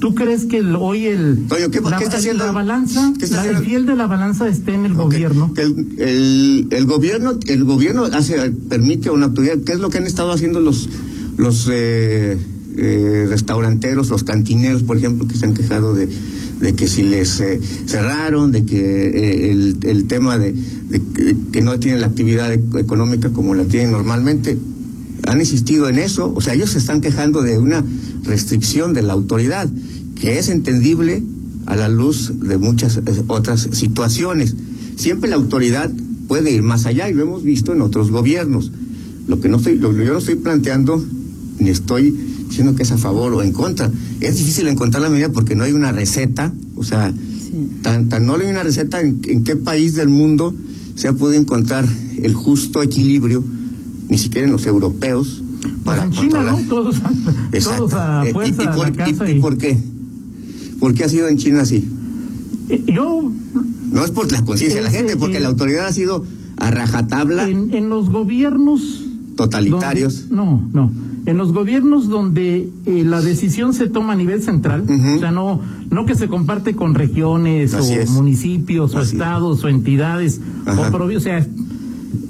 ¿Tú 0.00 0.14
crees 0.14 0.44
que 0.44 0.58
el- 0.58 0.76
hoy 0.76 1.06
el... 1.06 1.46
Toño, 1.48 1.70
¿qué- 1.70 1.80
la, 1.80 1.98
qué 1.98 2.04
está 2.04 2.18
haciendo? 2.18 2.44
La 2.46 2.52
balanza, 2.52 3.12
¿Qué 3.18 3.24
está 3.24 3.44
la, 3.44 3.50
el 3.58 3.64
fiel 3.64 3.84
de 3.86 3.96
la 3.96 4.06
balanza 4.06 4.48
esté 4.48 4.74
en 4.74 4.84
el 4.86 4.94
gobierno. 4.94 5.52
que 5.54 5.62
el, 5.62 5.86
el, 5.98 6.66
el 6.70 6.84
gobierno, 6.86 7.38
el 7.46 7.64
gobierno 7.64 8.04
hace, 8.04 8.50
permite 8.68 9.08
a 9.08 9.12
una 9.12 9.26
autoridad, 9.26 9.56
¿qué 9.66 9.72
es 9.72 9.80
lo 9.80 9.90
que 9.90 9.98
han 9.98 10.06
estado 10.06 10.30
haciendo 10.32 10.60
los, 10.60 10.88
los 11.36 11.68
eh, 11.72 12.38
eh, 12.76 13.26
restauranteros, 13.28 14.08
los 14.10 14.22
cantineros, 14.22 14.84
por 14.84 14.96
ejemplo, 14.96 15.26
que 15.26 15.34
se 15.36 15.46
han 15.46 15.54
quejado 15.54 15.94
de, 15.94 16.08
de 16.60 16.74
que 16.74 16.86
si 16.86 17.02
les 17.02 17.40
eh, 17.40 17.60
cerraron, 17.86 18.52
de 18.52 18.64
que 18.64 18.78
eh, 19.08 19.50
el, 19.50 19.78
el 19.82 20.04
tema 20.06 20.38
de, 20.38 20.52
de 20.52 21.02
que, 21.12 21.36
que 21.50 21.60
no 21.60 21.78
tienen 21.80 22.00
la 22.02 22.06
actividad 22.06 22.52
económica 22.52 23.30
como 23.30 23.54
la 23.56 23.64
tienen 23.64 23.90
normalmente? 23.90 24.56
Han 25.26 25.40
insistido 25.40 25.88
en 25.88 25.98
eso, 25.98 26.32
o 26.34 26.40
sea, 26.40 26.54
ellos 26.54 26.70
se 26.70 26.78
están 26.78 27.00
quejando 27.00 27.42
de 27.42 27.58
una 27.58 27.84
restricción 28.24 28.94
de 28.94 29.02
la 29.02 29.12
autoridad, 29.12 29.68
que 30.20 30.38
es 30.38 30.48
entendible 30.48 31.22
a 31.66 31.76
la 31.76 31.88
luz 31.88 32.32
de 32.40 32.58
muchas 32.58 32.96
eh, 32.96 33.02
otras 33.26 33.68
situaciones. 33.72 34.54
Siempre 34.96 35.30
la 35.30 35.36
autoridad 35.36 35.90
puede 36.26 36.50
ir 36.50 36.62
más 36.62 36.86
allá 36.86 37.08
y 37.08 37.14
lo 37.14 37.22
hemos 37.22 37.42
visto 37.42 37.72
en 37.72 37.82
otros 37.82 38.10
gobiernos. 38.10 38.72
Lo 39.26 39.40
que 39.40 39.48
no 39.48 39.58
estoy, 39.58 39.78
lo, 39.78 39.92
yo 39.92 40.12
no 40.12 40.18
estoy 40.18 40.36
planteando 40.36 41.04
ni 41.58 41.70
estoy 41.70 42.10
diciendo 42.48 42.74
que 42.74 42.84
es 42.84 42.92
a 42.92 42.98
favor 42.98 43.34
o 43.34 43.42
en 43.42 43.52
contra. 43.52 43.90
Es 44.20 44.36
difícil 44.36 44.66
encontrar 44.68 45.02
la 45.02 45.10
medida 45.10 45.30
porque 45.30 45.54
no 45.54 45.64
hay 45.64 45.72
una 45.72 45.92
receta, 45.92 46.52
o 46.76 46.84
sea, 46.84 47.12
tan, 47.82 48.08
tan 48.08 48.26
no 48.26 48.36
hay 48.36 48.46
una 48.46 48.62
receta 48.62 49.00
en, 49.00 49.20
en 49.24 49.44
qué 49.44 49.56
país 49.56 49.94
del 49.94 50.08
mundo 50.08 50.54
se 50.94 51.08
ha 51.08 51.12
podido 51.12 51.40
encontrar 51.40 51.86
el 52.22 52.34
justo 52.34 52.82
equilibrio, 52.82 53.44
ni 54.08 54.18
siquiera 54.18 54.46
en 54.46 54.52
los 54.52 54.66
europeos. 54.66 55.42
Pues 55.84 56.02
en 56.02 56.10
China, 56.10 56.42
¿no? 56.42 56.58
Todos, 56.68 56.96
todos 57.64 57.94
a 57.94 58.24
y- 58.28 58.32
fuerza 58.32 58.62
y, 58.62 58.66
a 58.66 58.70
por, 58.72 58.86
la 58.90 58.92
casa 58.92 59.28
y- 59.28 59.32
y 59.32 59.36
y- 59.36 59.40
por 59.40 59.56
qué? 59.58 59.78
¿Por 60.80 60.94
qué 60.94 61.04
ha 61.04 61.08
sido 61.08 61.28
en 61.28 61.36
China 61.38 61.62
así? 61.62 61.88
Yo, 62.86 63.30
No 63.90 64.04
es 64.04 64.10
por 64.10 64.30
la 64.30 64.44
conciencia 64.44 64.80
de 64.80 64.84
la 64.84 64.90
gente, 64.90 65.16
porque 65.16 65.38
eh, 65.38 65.40
la 65.40 65.48
autoridad 65.48 65.86
ha 65.86 65.92
sido 65.92 66.24
a 66.58 66.70
rajatabla, 66.70 67.48
en, 67.48 67.72
en 67.74 67.88
los 67.88 68.10
gobiernos... 68.10 69.04
totalitarios. 69.36 70.28
donde- 70.28 70.36
no, 70.36 70.68
no. 70.72 71.08
En 71.26 71.36
los 71.36 71.52
gobiernos 71.52 72.08
donde 72.08 72.70
eh, 72.86 73.04
la 73.04 73.20
decisión 73.20 73.74
se 73.74 73.88
toma 73.88 74.14
a 74.14 74.16
nivel 74.16 74.42
central, 74.42 74.84
o 74.88 75.18
sea, 75.20 75.30
no, 75.30 75.60
no 75.90 76.06
que 76.06 76.14
se 76.14 76.26
comparte 76.26 76.74
con 76.74 76.94
regiones 76.94 77.74
Así 77.74 77.92
o 77.94 78.00
es. 78.00 78.10
municipios 78.10 78.94
o 78.94 79.00
es. 79.02 79.12
estados 79.12 79.62
o 79.62 79.68
entidades 79.68 80.40
Ajá. 80.64 80.88
o 80.88 80.90
provincias. 80.92 81.46
O 81.46 81.50
sea, 81.50 81.54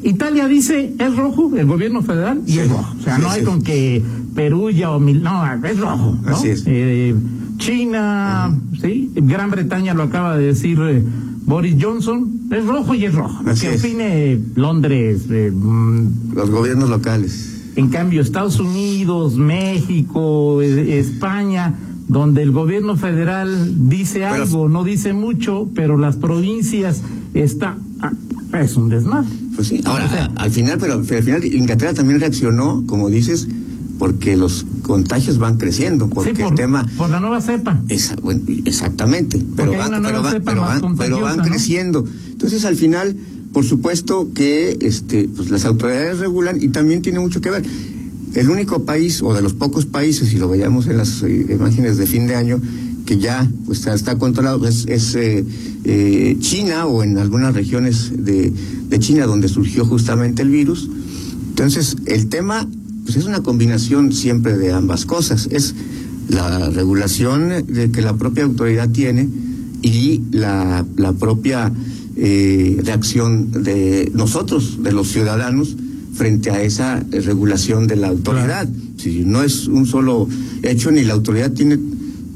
Italia 0.02 0.46
dice 0.46 0.94
es 0.98 1.16
rojo, 1.16 1.50
el 1.56 1.66
gobierno 1.66 2.02
federal, 2.02 2.40
y 2.46 2.52
Sí. 2.52 2.58
es 2.60 2.68
rojo. 2.70 2.94
O 2.98 3.02
sea, 3.02 3.16
Sí, 3.16 3.22
no 3.22 3.30
hay 3.30 3.40
sí. 3.40 3.46
con 3.46 3.62
que 3.62 4.02
Perugia 4.34 4.90
o 4.92 5.00
Mil, 5.00 5.22
no, 5.22 5.42
es 5.64 5.78
rojo. 5.78 6.16
¿no? 6.24 6.28
Así 6.36 6.48
es. 6.48 6.62
Eh, 6.66 7.14
China, 7.58 8.56
sí, 8.80 9.10
Gran 9.16 9.50
Bretaña 9.50 9.92
lo 9.94 10.04
acaba 10.04 10.36
de 10.36 10.46
decir 10.46 10.78
eh, 10.80 11.02
Boris 11.44 11.76
Johnson, 11.80 12.30
es 12.50 12.64
rojo 12.64 12.94
y 12.94 13.04
es 13.06 13.14
rojo. 13.14 13.42
Así 13.46 13.66
que 13.66 13.74
es. 13.74 13.80
opine 13.84 14.38
Londres, 14.54 15.22
eh, 15.30 15.50
mm, 15.52 16.34
Los 16.34 16.50
gobiernos 16.50 16.88
locales. 16.88 17.72
en 17.76 17.88
cambio, 17.88 18.20
Estados 18.22 18.60
Unidos, 18.60 19.36
México, 19.36 20.62
España, 20.62 21.74
donde 22.06 22.42
el 22.42 22.52
gobierno 22.52 22.96
federal 22.96 23.88
dice 23.88 24.20
Pero- 24.20 24.34
algo, 24.44 24.68
no 24.68 24.84
dice 24.84 25.12
mucho, 25.12 25.68
pero 25.74 25.98
las 25.98 26.16
provincias 26.16 27.02
está 27.34 27.76
ah, 28.00 28.12
es 28.60 28.76
un 28.76 28.88
desmadre. 28.88 29.28
Pues 29.58 29.66
sí, 29.66 29.80
ahora, 29.86 30.30
al 30.36 30.52
final, 30.52 30.78
pero 30.78 30.92
al 30.92 31.04
final 31.04 31.44
Inglaterra 31.44 31.92
también 31.92 32.20
reaccionó, 32.20 32.84
como 32.86 33.10
dices, 33.10 33.48
porque 33.98 34.36
los 34.36 34.64
contagios 34.82 35.38
van 35.38 35.56
creciendo, 35.58 36.08
porque 36.08 36.30
sí, 36.30 36.40
por, 36.40 36.52
el 36.52 36.54
tema... 36.56 36.86
por 36.96 37.10
la 37.10 37.18
nueva 37.18 37.40
cepa. 37.40 37.82
Esa- 37.88 38.14
bueno, 38.22 38.42
exactamente, 38.64 39.44
pero 39.56 39.72
van, 39.72 40.00
pero 40.00 40.22
van, 40.22 40.42
pero 40.44 40.60
van, 40.60 40.96
pero 40.96 41.20
van 41.22 41.40
creciendo. 41.40 42.04
Entonces, 42.30 42.64
al 42.64 42.76
final, 42.76 43.16
por 43.52 43.64
supuesto 43.64 44.28
que 44.32 44.78
este, 44.80 45.28
pues, 45.28 45.50
las 45.50 45.64
autoridades 45.64 46.20
regulan 46.20 46.62
y 46.62 46.68
también 46.68 47.02
tiene 47.02 47.18
mucho 47.18 47.40
que 47.40 47.50
ver. 47.50 47.64
El 48.34 48.50
único 48.50 48.84
país, 48.84 49.22
o 49.22 49.34
de 49.34 49.42
los 49.42 49.54
pocos 49.54 49.86
países, 49.86 50.28
si 50.28 50.36
lo 50.36 50.48
veíamos 50.48 50.86
en 50.86 50.98
las 50.98 51.20
eh, 51.24 51.46
imágenes 51.50 51.96
de 51.96 52.06
fin 52.06 52.28
de 52.28 52.36
año, 52.36 52.60
que 53.06 53.18
ya 53.18 53.50
pues, 53.66 53.80
está, 53.80 53.92
está 53.94 54.18
controlado, 54.18 54.68
es, 54.68 54.84
es, 54.86 55.16
eh, 55.16 55.44
eh, 55.90 56.36
China 56.38 56.84
o 56.86 57.02
en 57.02 57.16
algunas 57.16 57.54
regiones 57.54 58.12
de, 58.14 58.52
de 58.88 58.98
China 58.98 59.24
donde 59.24 59.48
surgió 59.48 59.86
justamente 59.86 60.42
el 60.42 60.50
virus. 60.50 60.90
Entonces, 61.48 61.96
el 62.04 62.28
tema 62.28 62.68
pues 63.04 63.16
es 63.16 63.24
una 63.24 63.42
combinación 63.42 64.12
siempre 64.12 64.58
de 64.58 64.70
ambas 64.70 65.06
cosas. 65.06 65.48
Es 65.50 65.74
la 66.28 66.68
regulación 66.68 67.64
de 67.66 67.90
que 67.90 68.02
la 68.02 68.18
propia 68.18 68.44
autoridad 68.44 68.90
tiene 68.90 69.30
y 69.80 70.20
la, 70.30 70.84
la 70.96 71.14
propia 71.14 71.72
eh, 72.16 72.82
reacción 72.84 73.50
de 73.64 74.12
nosotros, 74.14 74.82
de 74.82 74.92
los 74.92 75.08
ciudadanos, 75.08 75.74
frente 76.12 76.50
a 76.50 76.62
esa 76.62 77.02
regulación 77.10 77.86
de 77.86 77.96
la 77.96 78.08
autoridad. 78.08 78.68
Si 78.98 79.22
no 79.24 79.42
es 79.42 79.68
un 79.68 79.86
solo 79.86 80.28
hecho, 80.62 80.90
ni 80.90 81.02
la 81.02 81.14
autoridad 81.14 81.52
tiene 81.52 81.78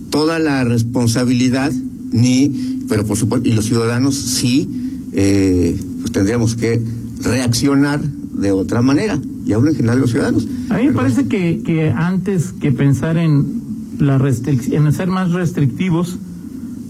toda 0.08 0.38
la 0.38 0.64
responsabilidad, 0.64 1.70
ni, 2.12 2.84
pero 2.88 3.04
por 3.04 3.16
supuesto, 3.16 3.48
y 3.48 3.52
los 3.52 3.64
ciudadanos 3.64 4.14
sí, 4.14 4.68
eh, 5.12 5.76
pues 6.00 6.12
tendríamos 6.12 6.54
que 6.54 6.82
reaccionar 7.22 8.00
de 8.02 8.52
otra 8.52 8.82
manera. 8.82 9.18
Y 9.44 9.52
hablo 9.52 9.70
en 9.70 9.76
general 9.76 9.96
de 9.96 10.02
los 10.02 10.10
ciudadanos. 10.10 10.46
A 10.70 10.78
mí 10.78 10.86
me 10.86 10.92
parece 10.92 11.26
que, 11.26 11.62
que 11.64 11.90
antes 11.90 12.52
que 12.52 12.70
pensar 12.70 13.16
en 13.16 13.62
la 13.98 14.16
en 14.16 14.92
ser 14.92 15.08
más 15.08 15.32
restrictivos, 15.32 16.18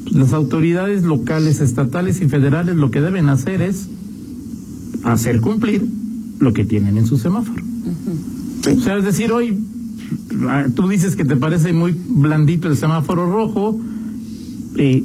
pues, 0.05 0.15
las 0.15 0.33
autoridades 0.33 1.03
locales, 1.03 1.61
estatales 1.61 2.21
y 2.21 2.29
federales 2.29 2.77
lo 2.77 2.91
que 2.91 3.01
deben 3.01 3.29
hacer 3.29 3.63
es 3.63 3.89
hacer 5.05 5.41
cumplir 5.41 5.85
lo 6.39 6.53
que 6.53 6.65
tienen 6.65 6.97
en 6.97 7.07
su 7.07 7.19
semáforo. 7.19 7.63
Sí. 8.65 8.71
O 8.71 8.81
sea, 8.81 8.97
es 8.99 9.05
decir, 9.05 9.33
hoy 9.33 9.59
ah, 10.49 10.67
tú 10.75 10.89
dices 10.89 11.17
que 11.17 11.25
te 11.25 11.37
parece 11.37 11.73
muy 11.73 11.93
blandito 11.93 12.69
el 12.69 12.77
semáforo 12.77 13.31
rojo. 13.31 13.81
eh, 14.77 15.05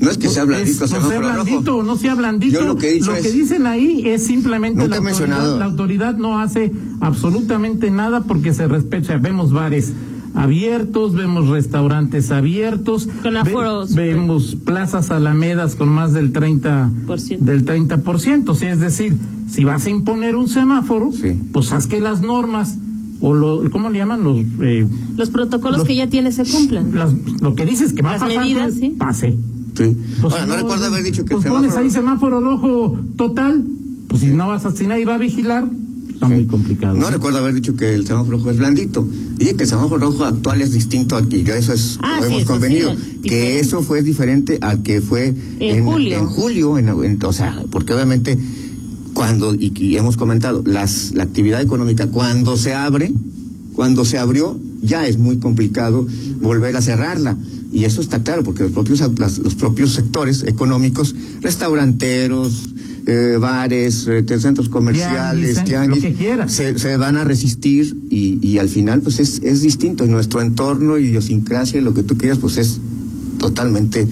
No 0.00 0.10
es 0.10 0.18
que 0.18 0.28
sea 0.28 0.44
blandito, 0.44 0.84
es- 0.84 0.90
sea 0.90 1.00
no 1.00 1.08
sea 1.08 1.18
blandito 1.18 1.82
no 1.82 1.96
sea 1.96 2.14
blandito. 2.14 2.60
Yo 2.60 2.66
lo 2.66 2.76
que 2.76 2.90
he 2.90 2.92
dicho 2.94 3.14
es- 3.14 3.32
dicen 3.32 3.66
ahí 3.66 4.02
es 4.06 4.24
simplemente 4.26 4.86
la 4.88 4.96
autoridad, 4.96 5.58
la 5.58 5.64
autoridad 5.64 6.16
no 6.16 6.38
hace 6.38 6.72
absolutamente 7.00 7.90
nada 7.90 8.22
porque 8.22 8.52
se 8.54 8.66
respeta. 8.68 9.02
O 9.02 9.06
sea, 9.06 9.18
vemos 9.18 9.52
bares 9.52 9.92
abiertos, 10.34 11.14
vemos 11.14 11.48
restaurantes 11.48 12.30
abiertos, 12.30 13.08
Con 13.22 13.36
aforos. 13.36 13.94
vemos 13.94 14.56
plazas 14.64 15.10
alamedas 15.10 15.74
con 15.76 15.88
más 15.88 16.12
del 16.12 16.32
30 16.32 16.90
Por 17.06 17.20
ciento. 17.20 17.44
del 17.46 17.64
30%, 17.64 18.52
o 18.52 18.54
sea, 18.54 18.72
es 18.72 18.80
decir, 18.80 19.16
si 19.50 19.64
vas 19.64 19.86
a 19.86 19.90
imponer 19.90 20.36
un 20.36 20.48
semáforo, 20.48 21.10
Sí. 21.12 21.40
pues 21.52 21.72
haz 21.72 21.86
que 21.86 22.00
las 22.00 22.20
normas 22.20 22.76
o 23.20 23.32
lo 23.32 23.70
¿cómo 23.70 23.88
le 23.88 23.98
llaman 23.98 24.22
los 24.24 24.38
eh, 24.60 24.86
Los 25.16 25.30
protocolos 25.30 25.78
Los- 25.78 25.86
que 25.88 25.96
ya 25.96 26.06
tiene 26.08 26.30
se 26.32 26.44
cumplan. 26.44 26.94
las- 26.94 27.14
lo 27.40 27.54
que 27.54 27.64
dices 27.64 27.94
que 27.94 28.02
va 28.02 28.10
a 28.10 28.18
pasar 28.18 28.28
medidas, 28.38 28.68
pues, 28.72 28.80
sí. 28.80 28.88
pase. 28.90 29.36
Sí. 29.76 29.96
Pues 30.20 30.32
Ahora, 30.32 30.44
si 30.44 30.48
no, 30.50 30.56
recuerdo 30.56 30.86
haber 30.86 31.02
dicho 31.04 31.24
que 31.24 31.34
pues 31.34 31.44
el 31.44 31.52
pones 31.52 31.70
semáforo- 31.72 31.82
ahí 31.84 31.90
semáforo 31.90 32.40
rojo 32.40 32.98
total, 33.16 33.64
pues 34.08 34.20
si 34.22 34.28
no 34.28 34.48
vas 34.48 34.64
a, 34.64 34.72
si 34.72 34.86
nadie 34.86 35.04
va 35.04 35.16
a 35.16 35.18
vigilar, 35.18 35.68
está 36.12 36.28
muy 36.28 36.46
complicado. 36.46 36.96
No 36.96 37.10
recuerdo 37.10 37.38
haber 37.38 37.54
dicho 37.54 37.76
que 37.76 37.94
el 37.94 38.06
semáforo 38.06 38.38
rojo 38.38 38.50
es 38.50 38.56
blandito. 38.56 39.06
Dije 39.36 39.54
que 39.54 39.64
el 39.64 39.68
semáforo 39.68 40.06
rojo 40.10 40.24
actual 40.24 40.62
es 40.62 40.72
distinto 40.72 41.16
al 41.16 41.28
que 41.28 41.42
ya 41.44 41.56
eso 41.56 41.74
es, 41.74 41.98
Ah, 42.02 42.16
lo 42.20 42.22
sí, 42.26 42.28
hemos 42.30 42.42
eso 42.42 42.52
convenido. 42.52 42.90
que 42.90 42.96
diferente. 42.96 43.60
eso 43.60 43.82
fue 43.82 44.02
diferente 44.02 44.58
al 44.62 44.82
que 44.82 45.02
fue 45.02 45.34
En 45.60 45.84
julio. 45.84 46.18
En 46.18 46.26
julio, 46.26 46.78
en- 46.78 46.88
en- 46.88 47.18
o 47.24 47.32
sea, 47.34 47.62
porque 47.70 47.92
obviamente 47.92 48.38
cuando, 49.12 49.54
y, 49.54 49.72
y 49.76 49.96
hemos 49.96 50.16
comentado, 50.16 50.62
las, 50.66 51.12
la 51.14 51.22
actividad 51.24 51.60
económica 51.60 52.06
cuando 52.08 52.56
se 52.56 52.74
abre, 52.74 53.12
cuando 53.74 54.04
se 54.04 54.18
abrió, 54.18 54.58
ya 54.82 55.06
es 55.06 55.18
muy 55.18 55.38
complicado 55.38 56.06
volver 56.40 56.76
a 56.76 56.82
cerrarla. 56.82 57.36
Y 57.76 57.84
eso 57.84 58.00
está 58.00 58.22
claro, 58.22 58.42
porque 58.42 58.62
los 58.62 58.72
propios, 58.72 59.00
las- 59.18 59.38
los 59.38 59.54
propios 59.54 59.92
sectores 59.92 60.42
económicos, 60.44 61.14
restauranteros, 61.42 62.70
eh, 63.06 63.36
bares, 63.38 64.06
eh, 64.08 64.24
centros 64.38 64.68
comerciales, 64.68 65.62
Tianguis, 65.64 66.02
lo 66.02 66.08
que 66.10 66.14
quieras. 66.14 66.52
se, 66.52 66.78
se 66.78 66.96
van 66.96 67.16
a 67.16 67.24
resistir 67.24 67.96
y, 68.10 68.38
y 68.46 68.58
al 68.58 68.68
final 68.68 69.00
pues 69.02 69.20
es, 69.20 69.40
es 69.42 69.62
distinto. 69.62 70.04
En 70.04 70.10
nuestro 70.10 70.40
entorno, 70.40 70.98
idiosincrasia, 70.98 71.80
lo 71.82 71.92
que 71.94 72.02
tú 72.02 72.16
quieras, 72.16 72.38
pues 72.38 72.56
es 72.56 72.80
totalmente 73.38 74.08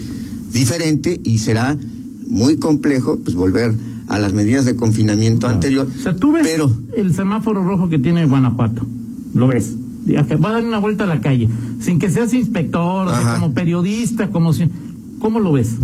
diferente 0.52 1.20
y 1.24 1.38
será 1.38 1.76
muy 2.28 2.56
complejo 2.58 3.18
pues 3.22 3.34
volver 3.34 3.74
a 4.08 4.18
las 4.18 4.32
medidas 4.32 4.64
de 4.66 4.76
confinamiento 4.76 5.46
anterior. 5.48 5.88
O 5.98 6.02
sea, 6.02 6.14
tú 6.14 6.32
ves 6.32 6.42
pero 6.46 6.70
el 6.96 7.14
semáforo 7.14 7.64
rojo 7.64 7.88
que 7.88 7.98
tiene 7.98 8.26
Guanajuato. 8.26 8.86
Lo 9.34 9.48
ves. 9.48 9.72
Va 10.06 10.48
a 10.50 10.52
dar 10.52 10.64
una 10.64 10.78
vuelta 10.78 11.04
a 11.04 11.06
la 11.06 11.20
calle. 11.20 11.48
Sin 11.80 11.98
que 11.98 12.10
seas 12.10 12.34
inspector, 12.34 13.06
o 13.06 13.10
sea, 13.10 13.18
Ajá. 13.18 13.34
como 13.40 13.54
periodista, 13.54 14.28
como 14.30 14.52
si. 14.52 14.68
¿Cómo 15.18 15.40
lo 15.40 15.52
ves? 15.52 15.76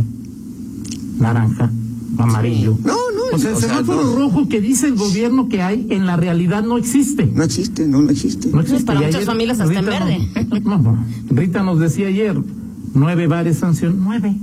Naranja, 1.19 1.71
amarillo. 2.19 2.77
No, 2.85 2.93
no, 2.95 3.35
O 3.35 3.39
sea, 3.39 3.51
el 3.51 3.57
o 3.57 3.61
sea, 3.61 3.69
semáforo 3.71 4.05
no. 4.05 4.17
rojo 4.17 4.49
que 4.49 4.61
dice 4.61 4.89
el 4.89 4.95
gobierno 4.97 5.49
que 5.49 5.63
hay, 5.63 5.87
en 5.91 6.07
la 6.07 6.17
realidad 6.17 6.63
no 6.65 6.77
existe. 6.79 7.27
no 7.27 7.43
existe, 7.45 7.87
no, 7.87 8.03
no 8.03 8.11
existe. 8.11 8.49
No 8.49 8.61
existe. 8.61 8.85
Para 8.85 9.03
Y 9.03 9.07
muchas 9.07 9.25
familias 9.25 9.61
hasta 9.61 9.79
en 9.79 9.85
verde. 9.87 10.19
nos- 10.51 10.63
no, 10.65 10.79
no. 10.79 11.05
Rita 11.31 11.63
nos 11.63 11.79
decía 11.79 12.09
ayer, 12.09 12.37
nueve 12.95 13.27
bares 13.27 13.59
sanción, 13.59 13.99
nueve. 14.03 14.35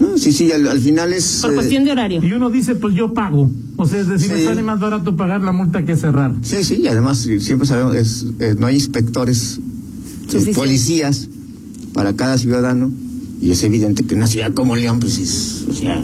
No, 0.00 0.18
sí, 0.18 0.32
sí, 0.32 0.50
al, 0.52 0.66
al 0.68 0.80
final 0.80 1.12
es... 1.12 1.38
Por 1.42 1.52
eh, 1.52 1.54
cuestión 1.54 1.84
de 1.84 1.92
horario. 1.92 2.22
Y 2.24 2.32
uno 2.32 2.50
dice, 2.50 2.74
pues 2.74 2.94
yo 2.94 3.12
pago. 3.14 3.50
O 3.76 3.86
sea, 3.86 4.00
es 4.00 4.08
decir, 4.08 4.28
Sí. 4.28 4.34
me 4.34 4.44
sale 4.44 4.62
más 4.62 4.80
barato 4.80 5.16
pagar 5.16 5.42
la 5.42 5.52
multa 5.52 5.84
que 5.84 5.96
cerrar. 5.96 6.34
Sí, 6.42 6.62
sí, 6.64 6.80
y 6.82 6.88
además 6.88 7.26
siempre 7.40 7.66
sabemos, 7.66 7.94
es, 7.94 8.26
eh, 8.40 8.54
no 8.58 8.66
hay 8.66 8.76
inspectores, 8.76 9.60
eh, 10.32 10.52
policías 10.54 11.28
para 11.92 12.14
cada 12.14 12.38
ciudadano, 12.38 12.90
y 13.40 13.50
es 13.50 13.62
evidente 13.64 14.04
que 14.04 14.14
en 14.14 14.20
una 14.20 14.26
ciudad 14.26 14.52
como 14.54 14.76
León, 14.76 14.98
pues 15.00 15.18
es, 15.18 15.66
o 15.68 15.72
sea, 15.74 16.02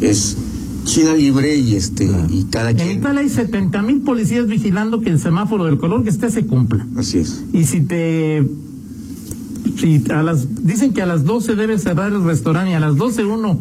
es 0.00 0.36
China 0.84 1.14
libre 1.14 1.56
y 1.56 1.74
este, 1.74 2.04
y 2.30 2.44
cada 2.50 2.70
En 2.70 2.76
quien. 2.76 2.90
Italia 2.98 3.20
hay 3.20 3.28
70 3.28 3.82
mil 3.82 4.00
policías 4.00 4.46
vigilando 4.46 5.00
que 5.00 5.10
el 5.10 5.18
semáforo 5.18 5.64
del 5.64 5.78
color 5.78 6.04
que 6.04 6.10
esté 6.10 6.30
se 6.30 6.46
cumpla. 6.46 6.86
Así 6.96 7.18
es. 7.18 7.42
Y 7.52 7.64
si 7.64 7.80
te. 7.82 8.46
Si 9.80 10.04
a 10.10 10.22
las, 10.22 10.46
dicen 10.64 10.92
que 10.92 11.02
a 11.02 11.06
las 11.06 11.24
12 11.24 11.54
debe 11.56 11.78
cerrar 11.78 12.12
el 12.12 12.22
restaurante 12.24 12.70
y 12.72 12.74
a 12.74 12.80
las 12.80 12.96
12 12.96 13.24
uno 13.24 13.58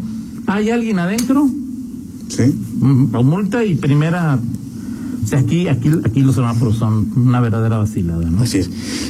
hay 0.47 0.69
alguien 0.69 0.99
adentro, 0.99 1.49
Sí. 2.27 2.43
mm, 2.79 3.15
o 3.15 3.23
multa 3.23 3.63
y 3.65 3.75
primera. 3.75 4.39
O 5.23 5.27
sea, 5.27 5.39
aquí, 5.39 5.67
aquí, 5.67 5.89
aquí 6.03 6.21
los 6.21 6.35
semáforos 6.35 6.77
son 6.77 7.11
una 7.15 7.39
verdadera 7.39 7.77
vacilada, 7.77 8.27
¿no? 8.29 8.41
Así 8.41 8.57
es. 8.59 8.69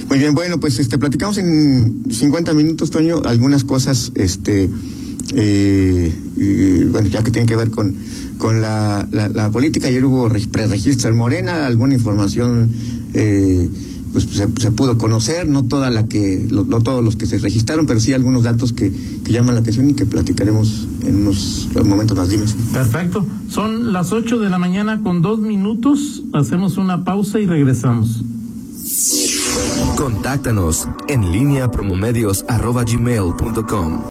Muy 0.09 0.19
bien, 0.19 0.33
bueno, 0.33 0.59
pues 0.59 0.77
este 0.79 0.97
platicamos 0.97 1.37
en 1.37 2.03
50 2.09 2.53
minutos, 2.53 2.89
Toño, 2.91 3.21
algunas 3.25 3.63
cosas, 3.63 4.11
este, 4.15 4.69
eh, 5.33 6.87
bueno, 6.91 7.07
ya 7.07 7.23
que 7.23 7.31
tienen 7.31 7.47
que 7.47 7.55
ver 7.55 7.69
con, 7.71 7.95
con 8.37 8.61
la, 8.61 9.07
la, 9.11 9.29
la 9.29 9.49
política. 9.49 9.87
Ayer 9.87 10.03
hubo 10.05 10.27
re- 10.29 10.47
preregistro 10.51 11.09
en 11.09 11.17
Morena, 11.17 11.65
alguna 11.65 11.93
información, 11.93 12.69
eh, 13.13 13.69
pues 14.11 14.25
se, 14.25 14.47
se 14.59 14.71
pudo 14.71 14.97
conocer, 14.97 15.47
no 15.47 15.63
toda 15.63 15.89
la 15.89 16.07
que, 16.07 16.47
lo- 16.49 16.63
no 16.65 16.81
todos 16.81 17.03
los 17.03 17.15
que 17.15 17.25
se 17.25 17.37
registraron, 17.37 17.85
pero 17.85 17.99
sí 17.99 18.13
algunos 18.13 18.43
datos 18.43 18.73
que, 18.73 18.91
que 19.23 19.31
llaman 19.31 19.55
la 19.55 19.61
atención 19.61 19.89
y 19.89 19.93
que 19.93 20.05
platicaremos 20.05 20.87
en 21.03 21.15
unos 21.27 21.67
momentos 21.85 22.17
más. 22.17 22.29
Dime. 22.29 22.45
Perfecto. 22.73 23.25
Son 23.49 23.93
las 23.93 24.11
8 24.11 24.39
de 24.39 24.49
la 24.49 24.57
mañana 24.59 25.01
con 25.03 25.21
dos 25.21 25.39
minutos. 25.39 26.23
Hacemos 26.33 26.77
una 26.77 27.03
pausa 27.03 27.39
y 27.39 27.45
regresamos. 27.45 28.21
Contáctanos 29.95 30.87
en 31.07 31.31
línea 31.31 31.69
promomedios 31.71 32.45